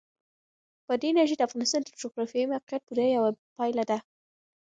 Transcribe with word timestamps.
بادي 0.89 1.07
انرژي 1.11 1.35
د 1.37 1.41
افغانستان 1.47 1.81
د 1.83 1.89
جغرافیایي 2.01 2.47
موقیعت 2.53 2.81
پوره 2.87 3.05
یوه 3.15 3.29
پایله 3.57 3.83
ده. 3.89 3.97